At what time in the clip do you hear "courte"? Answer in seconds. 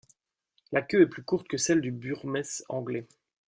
1.23-1.47